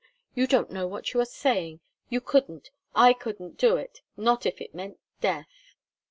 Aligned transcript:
You 0.33 0.47
don't 0.47 0.71
know 0.71 0.87
what 0.87 1.13
you're 1.13 1.25
saying. 1.27 1.79
I 2.11 2.17
couldn't 2.17 2.71
I 2.95 3.13
couldn't 3.13 3.59
do 3.59 3.77
it 3.77 4.01
not 4.17 4.47
if 4.47 4.59
it 4.59 4.73
meant 4.73 4.97
death!" 5.19 5.75